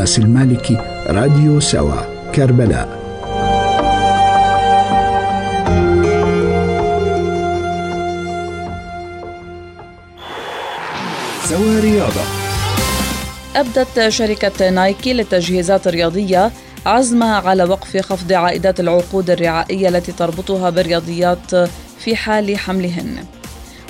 عباس 0.04 0.20
المالكي 0.20 0.78
راديو 1.08 1.60
سوا 1.60 2.02
كربلاء. 2.36 2.88
سوا 11.44 11.80
رياضة. 11.80 12.22
أبدت 13.56 14.08
شركة 14.08 14.70
نايكي 14.70 15.14
للتجهيزات 15.14 15.88
الرياضية 15.88 16.52
عزمها 16.86 17.36
على 17.36 17.64
وقف 17.64 17.98
خفض 17.98 18.34
عائدات 18.34 18.80
العقود 18.80 19.30
الرعائية 19.30 19.90
التي 19.90 20.12
تربطها 20.12 20.70
بالرياضيات 20.70 21.56
في 22.00 22.16
حال 22.16 22.58
حملهن. 22.60 23.26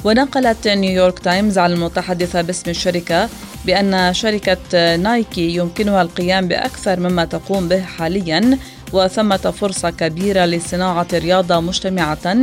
ونقلت 0.04 0.68
نيويورك 0.68 1.20
تايمز 1.20 1.58
عن 1.58 1.72
المتحدثة 1.72 2.42
باسم 2.42 2.70
الشركة 2.70 3.30
بأن 3.66 4.14
شركة 4.14 4.96
نايكي 4.96 5.56
يمكنها 5.56 6.02
القيام 6.02 6.48
بأكثر 6.48 7.00
مما 7.00 7.26
تقوم 7.26 7.68
به 7.68 7.82
حاليا 7.82 8.58
وثمة 8.94 9.38
فرصة 9.38 9.90
كبيرة 9.90 10.46
لصناعة 10.46 11.08
رياضة 11.14 11.60
مجتمعة 11.60 12.36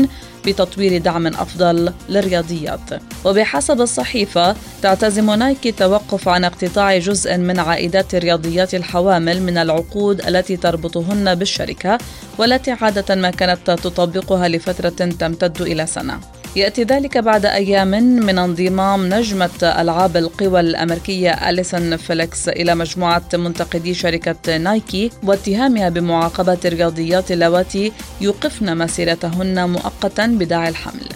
بتطوير 0.47 0.99
دعم 1.03 1.27
أفضل 1.27 1.93
للرياضيات. 2.09 2.81
وبحسب 3.25 3.81
الصحيفة 3.81 4.57
تعتزم 4.83 5.31
نايكي 5.31 5.69
التوقف 5.69 6.29
عن 6.29 6.45
اقتطاع 6.45 6.99
جزء 6.99 7.37
من 7.37 7.59
عائدات 7.59 8.15
رياضيات 8.15 8.75
الحوامل 8.75 9.43
من 9.43 9.59
العقود 9.59 10.21
التي 10.21 10.57
تربطهن 10.57 11.35
بالشركة 11.35 11.99
والتي 12.39 12.71
عادة 12.71 13.15
ما 13.15 13.31
كانت 13.31 13.71
تطبقها 13.71 14.49
لفترة 14.49 14.89
تمتد 14.89 15.63
إلى 15.63 15.87
سنة. 15.87 16.40
يأتي 16.57 16.83
ذلك 16.83 17.19
بعد 17.19 17.47
أيام 17.47 17.91
من 18.27 18.39
انضمام 18.39 19.09
نجمة 19.15 19.51
ألعاب 19.63 20.17
القوى 20.17 20.61
الأمريكية 20.61 21.51
أليسون 21.51 21.97
فيليكس 21.97 22.49
إلى 22.49 22.75
مجموعة 22.75 23.23
منتقدي 23.35 23.95
شركة 23.95 24.57
نايكي 24.57 25.11
واتهامها 25.23 25.89
بمعاقبة 25.89 26.59
الرياضيات 26.65 27.33
اللواتي 27.33 27.93
يوقفن 28.21 28.79
مسيرتهن 28.79 29.69
مؤقتا 29.69 30.27
بداعي 30.27 30.69
الحمل. 30.69 31.09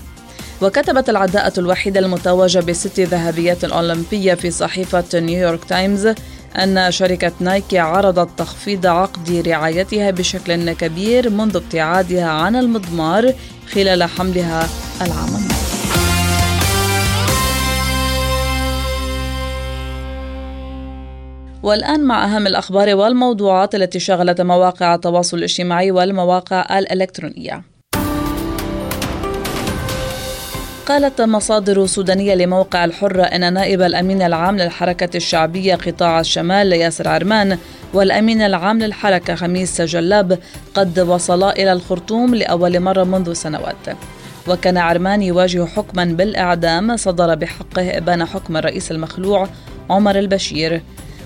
وكتبت 0.63 1.09
العداءة 1.11 1.61
الوحيدة 1.61 2.01
المتوجة 2.01 2.59
بست 2.59 3.01
ذهبيات 3.01 3.65
أولمبية 3.65 4.35
في 4.35 4.51
صحيفة 4.51 5.05
نيويورك 5.15 5.65
تايمز 5.65 6.09
أن 6.57 6.91
شركة 6.91 7.33
نايكي 7.41 7.79
عرضت 7.79 8.39
تخفيض 8.39 8.87
عقد 8.87 9.43
رعايتها 9.47 10.11
بشكل 10.11 10.73
كبير 10.73 11.31
منذ 11.31 11.57
ابتعادها 11.57 12.29
عن 12.29 12.57
المضمار 12.57 13.33
خلال 13.73 14.03
حملها 14.03 14.69
العام. 15.03 15.29
الماضي 15.29 15.55
والآن 21.63 22.05
مع 22.05 22.25
أهم 22.25 22.47
الأخبار 22.47 22.95
والموضوعات 22.95 23.75
التي 23.75 24.01
شغلت 24.01 24.41
مواقع 24.41 24.95
التواصل 24.95 25.39
الاجتماعي 25.39 25.91
والمواقع 25.91 26.79
الإلكترونية. 26.79 27.74
قالت 30.87 31.21
مصادر 31.21 31.87
سودانية 31.87 32.35
لموقع 32.35 32.85
الحرة 32.85 33.23
أن 33.23 33.55
نائب 33.55 33.83
الأمين 33.83 34.23
العام 34.23 34.57
للحركة 34.57 35.17
الشعبية 35.17 35.75
قطاع 35.75 36.21
الشمال 36.21 36.73
ياسر 36.73 37.09
عرمان 37.09 37.59
والأمين 37.95 38.43
العام 38.43 38.79
للحركة 38.79 39.35
خميس 39.35 39.81
جلاب 39.81 40.39
قد 40.75 41.01
وصلا 41.01 41.53
إلى 41.53 41.73
الخرطوم 41.73 42.35
لأول 42.35 42.81
مرة 42.81 43.05
منذ 43.05 43.33
سنوات. 43.33 43.97
وكان 44.49 44.77
عرمان 44.77 45.23
يواجه 45.23 45.65
حكما 45.65 46.05
بالإعدام 46.05 46.97
صدر 46.97 47.35
بحقه 47.35 47.99
إبان 47.99 48.25
حكم 48.25 48.57
الرئيس 48.57 48.91
المخلوع 48.91 49.49
عمر 49.91 50.19
البشير. 50.19 50.83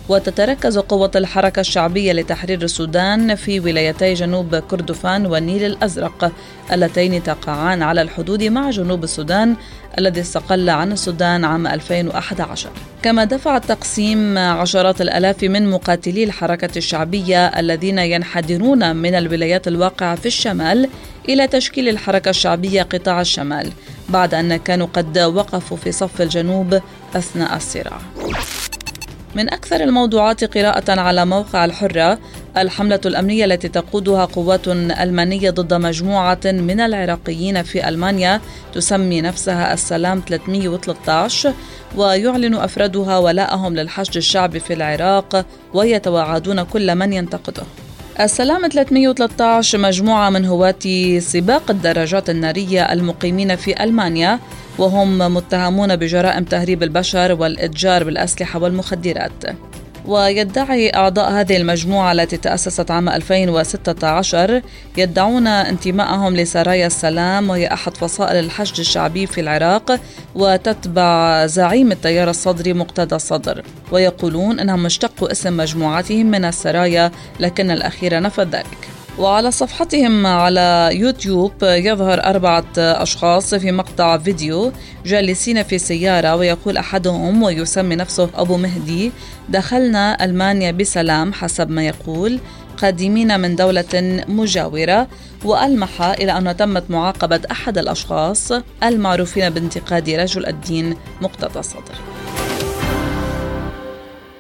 وتتركز 0.09 0.79
قوة 0.79 1.11
الحركة 1.17 1.61
الشعبية 1.61 2.13
لتحرير 2.13 2.63
السودان 2.63 3.35
في 3.35 3.61
ولايتي 3.61 4.15
جنوب 4.15 4.57
كردفان 4.57 5.27
والنيل 5.27 5.65
الأزرق 5.65 6.33
اللتين 6.73 7.23
تقعان 7.23 7.83
على 7.83 8.03
الحدود 8.03 8.43
مع 8.43 8.71
جنوب 8.71 9.05
السودان 9.05 9.57
الذي 9.99 10.21
استقل 10.21 10.71
عن 10.71 10.93
السودان 10.93 11.45
عام 11.45 11.67
2011 11.67 12.71
كما 13.03 13.25
دفع 13.25 13.57
التقسيم 13.57 14.39
عشرات 14.39 15.01
الآلاف 15.01 15.43
من 15.43 15.71
مقاتلي 15.71 16.25
الحركة 16.25 16.79
الشعبية 16.79 17.47
الذين 17.47 17.99
ينحدرون 17.99 18.97
من 18.97 19.15
الولايات 19.15 19.69
الواقعة 19.69 20.15
في 20.15 20.27
الشمال 20.27 20.89
إلى 21.29 21.47
تشكيل 21.47 21.89
الحركة 21.89 22.29
الشعبية 22.29 22.83
قطاع 22.83 23.21
الشمال 23.21 23.73
بعد 24.09 24.35
أن 24.35 24.57
كانوا 24.57 24.87
قد 24.87 25.19
وقفوا 25.19 25.77
في 25.77 25.93
صف 25.93 26.23
الجنوب 26.23 26.81
أثناء 27.15 27.57
الصراع. 27.57 28.01
من 29.39 29.53
أكثر 29.53 29.77
الموضوعات 29.77 30.59
قراءة 30.59 31.01
على 31.01 31.27
موقع 31.27 31.65
الحرة 31.65 32.19
الحملة 32.57 33.01
الأمنية 33.07 33.45
التي 33.45 33.69
تقودها 33.69 34.25
قوات 34.25 34.69
ألمانية 34.69 35.51
ضد 35.51 35.75
مجموعة 35.75 36.41
من 36.45 36.81
العراقيين 36.81 37.63
في 37.63 37.89
ألمانيا 37.89 38.41
تسمي 38.75 39.21
نفسها 39.21 39.73
السلام 39.73 40.23
313 40.29 41.53
ويعلن 41.97 42.55
أفرادها 42.55 43.19
ولاءهم 43.19 43.75
للحشد 43.75 44.17
الشعبي 44.17 44.61
في 44.61 44.73
العراق 44.73 45.47
ويتوعدون 45.75 46.63
كل 46.63 46.95
من 46.95 47.13
ينتقده. 47.13 47.63
السلام 48.21 48.69
313 48.69 49.79
مجموعة 49.79 50.31
من 50.31 50.45
هواة 50.45 51.19
سباق 51.19 51.71
الدراجات 51.71 52.31
النارية 52.31 52.93
المقيمين 52.93 53.57
في 53.57 53.85
ألمانيا 53.85 54.39
وهم 54.79 55.35
متهمون 55.35 55.97
بجرائم 55.97 56.45
تهريب 56.45 56.83
البشر 56.83 57.33
والإتجار 57.33 58.05
بالأسلحة 58.05 58.63
والمخدرات. 58.63 59.45
ويدعي 60.07 60.91
أعضاء 60.95 61.31
هذه 61.31 61.57
المجموعة 61.57 62.13
التي 62.13 62.37
تأسست 62.37 62.91
عام 62.91 63.09
2016 63.09 64.63
يدعون 64.97 65.47
انتمائهم 65.47 66.37
لسرايا 66.37 66.87
السلام 66.87 67.51
وهي 67.51 67.67
أحد 67.73 67.97
فصائل 67.97 68.45
الحشد 68.45 68.79
الشعبي 68.79 69.27
في 69.27 69.41
العراق 69.41 70.01
وتتبع 70.35 71.47
زعيم 71.47 71.93
التيار 71.93 72.31
الصدري 72.31 72.73
مقتدى 72.73 73.15
الصدر. 73.15 73.63
ويقولون 73.93 74.61
أنهم 74.61 74.87
اشتقوا 74.87 75.33
اسم 75.33 75.57
مجموعتهم 75.57 76.27
من 76.27 76.45
السرايا 76.45 77.11
لكن 77.41 77.71
الأخير 77.71 78.21
نفى 78.21 78.43
ذلك. 78.43 78.98
وعلى 79.19 79.51
صفحتهم 79.51 80.27
على 80.27 80.91
يوتيوب 80.93 81.53
يظهر 81.63 82.25
أربعة 82.25 82.65
أشخاص 82.79 83.55
في 83.55 83.73
مقطع 83.73 84.19
فيديو 84.19 84.73
جالسين 85.07 85.63
في 85.63 85.79
سيارة 85.79 86.37
ويقول 86.37 86.77
أحدهم 86.77 87.43
ويسمي 87.43 87.97
نفسه 87.97 88.31
أبو 88.35 88.57
مهدي 88.57 89.13
دخلنا 89.49 90.25
ألمانيا 90.25 90.71
بسلام 90.71 91.33
حسب 91.33 91.71
ما 91.71 91.87
يقول 91.87 92.41
قادمين 92.83 93.41
من 93.41 93.57
دولة 93.57 94.25
مجاورة 94.29 95.09
وألمح 95.45 96.03
إلى 96.03 96.39
أنه 96.39 96.53
تمت 96.53 96.91
معاقبة 96.91 97.41
أحد 97.51 97.79
الأشخاص 97.79 98.53
المعروفين 98.83 99.51
بانتقاد 99.51 100.11
رجل 100.11 100.47
الدين 100.47 100.97
مقتدى 101.21 101.59
الصدر 101.59 101.95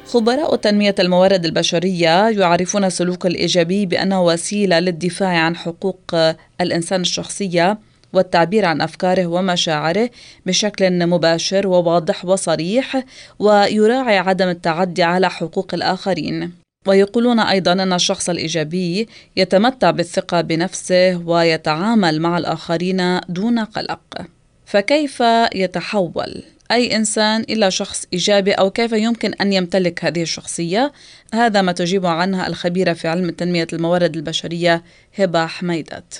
خبراء 0.08 0.56
تنمية 0.56 0.94
الموارد 0.98 1.44
البشرية 1.44 2.28
يعرفون 2.28 2.84
السلوك 2.84 3.26
الإيجابي 3.26 3.86
بأنه 3.86 4.24
وسيلة 4.24 4.78
للدفاع 4.78 5.28
عن 5.28 5.56
حقوق 5.56 6.14
الإنسان 6.60 7.00
الشخصية 7.00 7.78
والتعبير 8.12 8.64
عن 8.64 8.80
أفكاره 8.80 9.26
ومشاعره 9.26 10.10
بشكل 10.46 11.06
مباشر 11.06 11.66
وواضح 11.66 12.24
وصريح 12.24 13.04
ويراعي 13.38 14.18
عدم 14.18 14.48
التعدي 14.48 15.02
على 15.02 15.30
حقوق 15.30 15.74
الآخرين. 15.74 16.52
ويقولون 16.86 17.40
أيضا 17.40 17.72
أن 17.72 17.92
الشخص 17.92 18.30
الإيجابي 18.30 19.08
يتمتع 19.36 19.90
بالثقة 19.90 20.40
بنفسه 20.40 21.16
ويتعامل 21.26 22.20
مع 22.20 22.38
الآخرين 22.38 23.20
دون 23.28 23.58
قلق. 23.58 24.26
فكيف 24.68 25.22
يتحول 25.54 26.42
أي 26.70 26.96
إنسان 26.96 27.40
إلى 27.40 27.70
شخص 27.70 28.04
إيجابي 28.12 28.52
أو 28.52 28.70
كيف 28.70 28.92
يمكن 28.92 29.34
أن 29.34 29.52
يمتلك 29.52 30.04
هذه 30.04 30.22
الشخصية؟ 30.22 30.92
هذا 31.34 31.62
ما 31.62 31.72
تجيب 31.72 32.06
عنها 32.06 32.46
الخبيرة 32.46 32.92
في 32.92 33.08
علم 33.08 33.30
تنمية 33.30 33.66
الموارد 33.72 34.16
البشرية 34.16 34.82
هبة 35.18 35.46
حميدات 35.46 36.14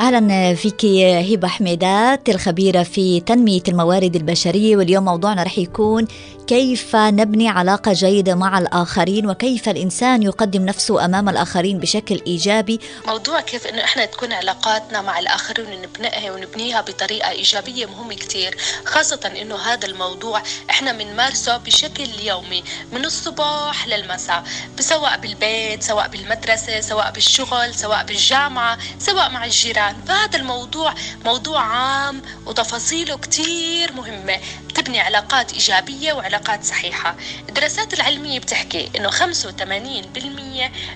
أهلا 0.00 0.54
فيك 0.54 0.84
هبة 1.32 1.48
حميدات 1.48 2.28
الخبيرة 2.28 2.82
في 2.82 3.20
تنمية 3.20 3.62
الموارد 3.68 4.16
البشرية 4.16 4.76
واليوم 4.76 5.04
موضوعنا 5.04 5.42
رح 5.42 5.58
يكون 5.58 6.06
كيف 6.46 6.96
نبني 6.96 7.48
علاقة 7.48 7.92
جيدة 7.92 8.34
مع 8.34 8.58
الآخرين؟ 8.58 9.30
وكيف 9.30 9.68
الإنسان 9.68 10.22
يقدم 10.22 10.64
نفسه 10.64 11.04
أمام 11.04 11.28
الآخرين 11.28 11.78
بشكل 11.78 12.22
إيجابي؟ 12.26 12.80
موضوع 13.06 13.40
كيف 13.40 13.66
إنه 13.66 13.84
إحنا 13.84 14.04
تكون 14.04 14.32
علاقاتنا 14.32 15.02
مع 15.02 15.18
الآخرين 15.18 15.66
ونبنيها 15.66 16.32
ونبنيها 16.32 16.80
بطريقة 16.80 17.30
إيجابية 17.30 17.86
مهم 17.86 18.12
كثير 18.12 18.56
خاصة 18.84 19.32
إنه 19.42 19.56
هذا 19.56 19.86
الموضوع 19.86 20.42
إحنا 20.70 20.92
بنمارسه 20.92 21.56
بشكل 21.56 22.08
يومي 22.22 22.64
من 22.92 23.04
الصباح 23.04 23.88
للمساء 23.88 24.44
سواء 24.80 25.18
بالبيت 25.18 25.82
سواء 25.82 26.08
بالمدرسة 26.08 26.80
سواء 26.80 27.10
بالشغل 27.12 27.74
سواء 27.74 28.04
بالجامعة 28.04 28.78
سواء 28.98 29.30
مع 29.30 29.44
الجيران. 29.44 29.96
فهذا 30.08 30.38
الموضوع 30.38 30.94
موضوع 31.24 31.60
عام 31.60 32.22
وتفاصيله 32.46 33.16
كثير 33.16 33.92
مهمة 33.92 34.38
تبني 34.74 35.00
علاقات 35.00 35.52
إيجابية 35.52 36.12
وعلاقات 36.12 36.35
علاقات 36.36 36.64
صحيحة 36.64 37.16
الدراسات 37.48 37.94
العلمية 37.94 38.38
بتحكي 38.40 38.90
أنه 38.96 39.10
85% 39.10 39.14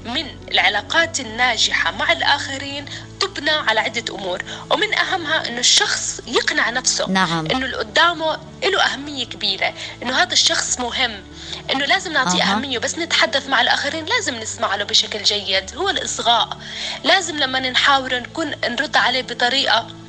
من 0.04 0.26
العلاقات 0.50 1.20
الناجحة 1.20 1.90
مع 1.90 2.12
الآخرين 2.12 2.84
تبنى 3.20 3.50
على 3.50 3.80
عدة 3.80 4.14
أمور 4.14 4.42
ومن 4.70 4.94
أهمها 4.94 5.48
أنه 5.48 5.58
الشخص 5.58 6.20
يقنع 6.26 6.70
نفسه 6.70 7.06
نعم. 7.08 7.46
أنه 7.46 7.66
اللي 7.66 7.76
قدامه 7.76 8.38
له 8.64 8.82
أهمية 8.82 9.26
كبيرة 9.26 9.74
أنه 10.02 10.22
هذا 10.22 10.32
الشخص 10.32 10.80
مهم 10.80 11.22
إنه 11.70 11.84
لازم 11.84 12.12
نعطيه 12.12 12.42
أه. 12.42 12.52
أهمية 12.52 12.78
بس 12.78 12.98
نتحدث 12.98 13.48
مع 13.48 13.60
الآخرين 13.60 14.04
لازم 14.04 14.34
نسمع 14.34 14.74
له 14.74 14.84
بشكل 14.84 15.22
جيد 15.22 15.76
هو 15.76 15.88
الإصغاء 15.88 16.58
لازم 17.04 17.38
لما 17.38 17.60
نحاور 17.60 18.18
نكون 18.18 18.50
نرد 18.64 18.96
عليه 18.96 19.22
بطريقة 19.22 19.99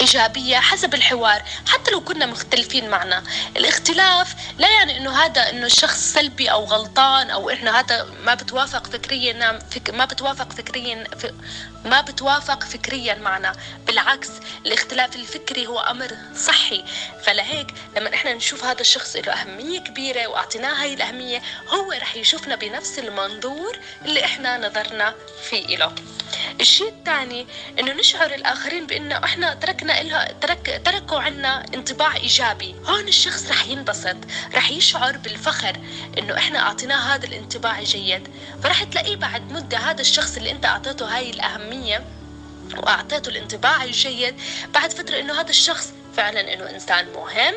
إيجابية 0.00 0.56
حسب 0.56 0.94
الحوار 0.94 1.42
حتى 1.66 1.90
لو 1.90 2.00
كنا 2.00 2.26
مختلفين 2.26 2.90
معنا. 2.90 3.22
الاختلاف 3.56 4.34
لا 4.58 4.68
يعني 4.70 4.96
أنه 4.96 5.24
هذا 5.24 5.50
أنه 5.50 5.66
الشخص 5.66 6.12
سلبي 6.12 6.50
أو 6.50 6.64
غلطان 6.64 7.30
أو 7.30 7.50
إنه 7.50 7.70
هذا 7.70 8.04
ما 8.24 8.34
بتوافق 8.34 8.86
فكريا 8.86 9.32
نعم، 9.32 9.58
ما 9.92 10.04
بتوافق 10.04 10.52
فكريا 10.52 11.04
ما 11.84 12.00
بتوافق 12.00 12.64
فكريا 12.64 13.14
معنا. 13.14 13.52
بالعكس 13.86 14.30
الاختلاف 14.66 15.16
الفكري 15.16 15.66
هو 15.66 15.78
أمر 15.80 16.16
صحي. 16.36 16.84
فلهيك 17.24 17.74
لما 17.96 18.14
إحنا 18.14 18.34
نشوف 18.34 18.64
هذا 18.64 18.80
الشخص 18.80 19.16
له 19.16 19.32
أهمية 19.32 19.80
كبيرة 19.80 20.26
وأعطيناه 20.26 20.82
هاي 20.82 20.94
الأهمية 20.94 21.42
هو 21.68 21.92
رح 21.92 22.16
يشوفنا 22.16 22.54
بنفس 22.56 22.98
المنظور 22.98 23.78
اللي 24.04 24.24
إحنا 24.24 24.68
نظرنا 24.68 25.14
فيه 25.50 25.76
له. 25.76 25.94
الشيء 26.60 26.88
الثاني 26.88 27.46
إنه 27.78 27.92
نشعر 27.92 28.34
الآخرين 28.34 28.86
بإنه 28.86 29.24
إحنا 29.24 29.54
تركنا 29.54 30.02
لها 30.02 30.32
ترك 30.40 30.82
تركوا 30.84 31.20
عنا 31.20 31.64
انطباع 31.74 32.16
إيجابي 32.16 32.74
هون 32.84 33.08
الشخص 33.08 33.50
رح 33.50 33.66
ينبسط 33.66 34.16
رح 34.54 34.70
يشعر 34.70 35.16
بالفخر 35.16 35.76
إنه 36.18 36.36
إحنا 36.36 36.58
أعطيناه 36.58 37.14
هذا 37.14 37.26
الانطباع 37.26 37.78
الجيد 37.78 38.28
فرح 38.62 38.82
تلاقيه 38.84 39.16
بعد 39.16 39.52
مدة 39.52 39.78
هذا 39.78 40.00
الشخص 40.00 40.36
اللي 40.36 40.50
أنت 40.50 40.66
أعطيته 40.66 41.16
هاي 41.16 41.30
الأهمية 41.30 42.04
وأعطيته 42.76 43.28
الانطباع 43.28 43.84
الجيد 43.84 44.34
بعد 44.74 44.90
فترة 44.90 45.20
إنه 45.20 45.40
هذا 45.40 45.50
الشخص 45.50 45.92
فعلا 46.16 46.54
إنه 46.54 46.70
إنسان 46.70 47.06
مهم 47.12 47.54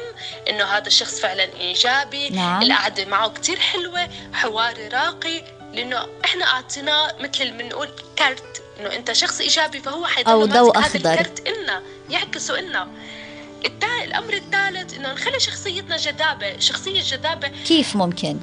إنه 0.49 0.63
هذا 0.65 0.87
الشخص 0.87 1.19
فعلا 1.19 1.43
إيجابي 1.43 2.29
نعم. 2.29 2.61
القعدة 2.61 3.05
معه 3.05 3.29
كثير 3.29 3.59
حلوة 3.59 4.09
حواري 4.33 4.87
راقي 4.87 5.43
لإنه 5.73 6.07
إحنا 6.25 6.45
أعطيناه 6.45 7.15
مثل 7.19 7.51
ما 7.51 7.57
بنقول 7.57 7.89
كارت 8.15 8.52
إنه 8.79 8.95
أنت 8.95 9.11
شخص 9.11 9.41
إيجابي 9.41 9.79
فهو 9.79 10.05
حيضل 10.05 10.31
أو 10.31 10.45
ضوء 10.45 10.79
أخضر. 10.79 10.99
هذا 10.99 11.13
الكرت 11.13 11.47
إلنا 11.47 11.83
يعكسه 12.09 12.59
إلنا. 12.59 12.87
الأمر 14.03 14.33
الثالث 14.33 14.93
إنه 14.93 15.13
نخلي 15.13 15.39
شخصيتنا 15.39 15.97
جذابة 15.97 16.59
شخصية 16.59 17.01
جذابة. 17.01 17.47
كيف 17.47 17.95
ممكن؟ 17.95 18.39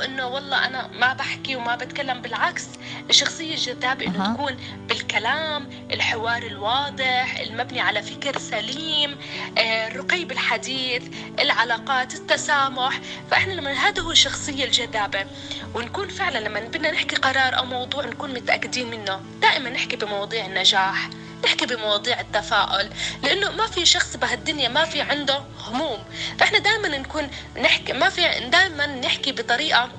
مو 0.00 0.06
انه 0.06 0.26
والله 0.26 0.66
أنا 0.66 0.86
ما 0.86 1.12
بحكي 1.12 1.56
وما 1.56 1.76
بتكلم 1.76 2.22
بالعكس 2.22 2.66
الشخصية 3.10 3.54
الجذابه 3.54 4.06
إنه 4.06 4.30
أه. 4.30 4.34
تكون 4.34 4.56
بالكلام 4.88 5.70
الحوار 5.90 6.42
الواضح 6.42 7.38
المبني 7.38 7.80
على 7.80 8.02
فكر 8.02 8.38
سليم 8.38 9.18
آه، 9.58 9.88
الرقي 9.88 10.24
بالحديث 10.24 11.02
العلاقات 11.38 12.14
التسامح. 12.14 13.00
فإحنا 13.30 13.52
لما 13.52 13.72
هذا 13.72 14.02
هو 14.02 14.10
الشخصية 14.10 14.64
الجذابة. 14.64 15.26
ونكون 15.74 16.08
فعلا 16.08 16.38
لما 16.38 16.60
بدنا 16.60 16.90
نحكي 16.90 17.16
قرار 17.16 17.58
أو 17.58 17.64
موضوع 17.64 18.04
نكون 18.04 18.34
متأكدين 18.34 18.90
منه. 18.90 19.20
دائما 19.40 19.70
نحكي 19.70 19.96
بمواضيع 19.96 20.46
النجاح. 20.46 21.10
نحكي 21.44 21.66
بمواضيع 21.66 22.20
التفاؤل 22.20 22.90
لأنه 23.22 23.50
ما 23.50 23.66
في 23.66 23.86
شخص 23.86 24.16
بهالدنيا 24.16 24.68
ما 24.68 24.84
في 24.84 25.00
عنده 25.00 25.42
هموم. 25.66 25.98
فإحنا 26.38 26.58
دائما 26.58 26.88
نكون 26.88 27.30
نحكي 27.62 27.92
ما 27.92 28.08
في 28.08 28.40
دائما 28.52 28.86
نحكي 28.86 29.32
بطريقة 29.32 29.90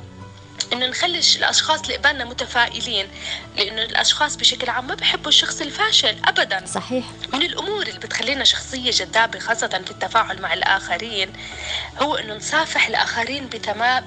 إنه 0.73 0.88
نخلي 0.88 1.21
الأشخاص 1.38 1.82
اللي 1.82 1.95
قبالنا 1.95 2.25
متفائلين 2.25 3.08
لأنه 3.58 3.82
الأشخاص 3.82 4.36
بشكل 4.36 4.69
عام 4.69 4.88
ما 4.88 4.95
بحبوا 4.95 5.30
الشخص 5.30 5.62
الفاشل 5.62 6.15
ابدا. 6.25 6.65
صحيح. 6.65 7.06
من 7.34 7.41
الأمور 7.41 7.88
اللي 7.88 7.99
بتخلينا 7.99 8.43
شخصية 8.43 8.91
جذابة 8.91 9.39
خاصة 9.39 9.67
في 9.67 9.91
التفاعل 9.91 10.41
مع 10.41 10.54
الآخرين 10.54 11.34
هو 12.01 12.15
إنه 12.15 12.34
نصافح 12.34 12.88
الآخرين 12.88 13.49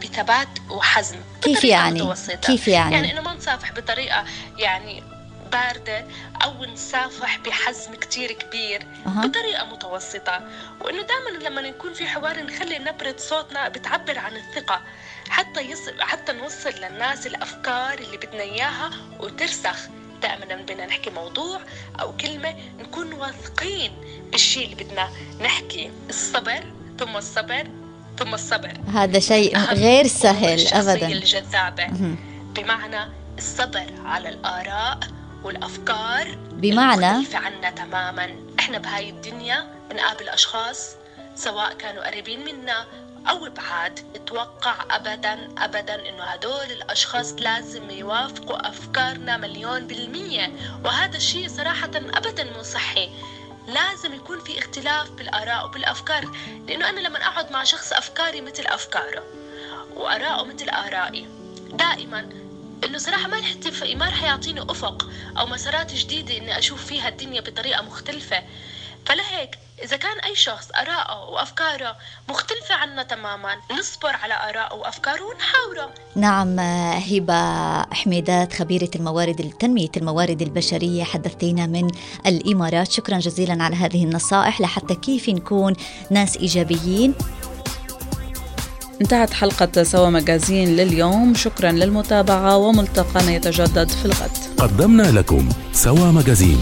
بثبات 0.03 0.49
وحزم 0.71 1.17
كيف 1.43 1.65
يعني؟ 1.65 2.03
متوسطة. 2.03 2.35
كيف 2.35 2.69
يعني؟ 2.69 2.95
يعني 2.95 3.13
إنه 3.13 3.21
ما 3.21 3.35
نصافح 3.35 3.73
بطريقة 3.73 4.25
يعني 4.59 5.14
باردة 5.55 6.05
أو 6.45 6.65
نصافح 6.65 7.39
بحزم 7.39 7.95
كتير 7.95 8.33
كبير 8.33 8.83
أه. 9.07 9.27
بطريقة 9.27 9.65
متوسطة. 9.65 10.41
وإنه 10.81 11.03
دائما 11.03 11.45
لما 11.45 11.61
نكون 11.61 11.93
في 11.93 12.07
حوار 12.07 12.43
نخلي 12.43 12.79
نبرة 12.79 13.15
صوتنا 13.19 13.69
بتعبر 13.69 14.19
عن 14.19 14.37
الثقة 14.37 14.81
حتى 15.29 15.61
يصل 15.61 16.03
حتى 16.03 16.33
نوصل 16.33 16.71
للناس 16.71 17.27
الأفكار 17.27 17.99
اللي 17.99 18.17
بدنا 18.17 18.43
إياها 18.43 18.91
وترسخ. 19.21 19.77
دائما 20.23 20.63
بدنا 20.63 20.87
نحكي 20.87 21.11
موضوع 21.11 21.61
أو 22.01 22.17
كلمة 22.17 22.55
نكون 22.79 23.13
واثقين 23.13 23.93
بالشيء 24.33 24.65
اللي 24.65 24.85
بدنا 24.85 25.09
نحكي. 25.41 25.91
الصبر 26.09 26.65
ثم 26.99 27.17
الصبر 27.17 27.67
ثم 28.19 28.35
الصبر. 28.35 28.73
هذا 28.95 29.19
شيء 29.19 29.59
غير 29.59 30.07
سهل 30.07 30.69
أبدا. 30.69 31.07
الجذابة. 31.07 31.87
بمعنى 32.57 33.13
الصبر 33.39 33.87
على 34.05 34.29
الآراء 34.29 34.99
والأفكار 35.45 36.39
بمعنى؟ 36.53 37.11
المختلفه 37.11 37.39
عنا 37.39 37.71
تماما. 37.71 38.37
إحنا 38.61 38.79
بهاي 38.79 39.11
الدنيا 39.11 39.75
بنقابل 39.91 40.29
اشخاص 40.29 40.97
سواء 41.35 41.75
كانوا 41.75 42.07
قريبين 42.07 42.45
منا 42.45 42.87
أو 43.31 43.51
بعاد. 43.51 44.01
أتوقع 44.15 44.75
أبدا 44.91 45.49
أبدا 45.59 46.09
إنه 46.09 46.25
هدول 46.25 46.73
الأشخاص 46.73 47.33
لازم 47.33 47.91
يوافقوا 47.91 48.69
أفكارنا 48.69 49.37
مليون 49.37 49.87
بالمية. 49.87 50.53
وهذا 50.85 51.17
الشيء 51.17 51.49
صراحة 51.49 51.91
أبدا 51.95 52.45
مو 52.45 52.63
صحي. 52.63 53.11
لازم 53.67 54.15
يكون 54.15 54.41
في 54.41 54.59
اختلاف 54.59 55.11
بالآراء 55.11 55.65
وبالأفكار 55.65 56.29
لأنه 56.69 56.89
أنا 56.89 57.01
لما 57.01 57.19
أقعد 57.19 57.53
مع 57.53 57.65
شخص 57.65 57.93
أفكاري 57.93 58.41
مثل 58.41 58.67
أفكاره 58.67 59.23
وآراءه 59.97 60.45
مثل 60.45 60.69
آرائي 60.69 61.29
دائما 61.73 62.44
إنه 62.85 62.99
صراحة 62.99 63.29
ما 63.29 63.37
رح 63.37 63.55
ما 63.97 64.09
رح 64.09 64.23
يعطيني 64.23 64.63
أفق 64.63 65.09
أو 65.39 65.47
مسارات 65.47 65.95
جديدة 65.95 66.37
إني 66.37 66.59
أشوف 66.59 66.87
فيها 66.87 67.09
الدنيا 67.09 67.41
بطريقة 67.41 67.83
مختلفة. 67.83 68.43
فلهيك 69.07 69.59
إذا 69.85 69.97
كان 69.97 70.19
أي 70.19 70.37
شخص 70.37 70.71
آراءه 70.71 71.29
وأفكاره 71.29 71.97
مختلفة 72.29 72.75
عنا 72.75 73.03
تماما 73.03 73.57
نصبر 73.79 74.09
على 74.09 74.35
آراءه 74.35 74.75
وأفكاره 74.75 75.23
ونحاوره. 75.23 75.95
نعم 76.17 76.61
هبة 77.11 77.83
حميدات 77.95 78.53
خبيرة 78.53 78.91
الموارد 78.97 79.53
تنمية 79.61 79.91
الموارد 79.97 80.43
البشرية 80.43 81.05
حدثتينا 81.05 81.67
من 81.67 81.91
الإمارات. 82.27 82.93
شكرا 82.93 83.19
جزيلا 83.19 83.65
على 83.65 83.77
هذه 83.77 84.05
النصائح. 84.05 84.61
لحتى 84.61 84.95
كيف 84.95 85.29
نكون 85.29 85.77
ناس 86.11 86.37
إيجابيين. 86.37 87.15
انتهت 89.01 89.33
حلقة 89.33 89.83
سوا 89.83 90.11
مجازين 90.11 90.77
لليوم. 90.77 91.35
شكرا 91.35 91.73
للمتابعة 91.73 92.57
وملتقانا 92.57 93.33
يتجدد 93.33 93.89
في 93.89 94.05
الغد. 94.05 94.31
قدمنا 94.59 95.03
لكم 95.03 95.49
سوا 95.73 96.11
مجازين 96.11 96.59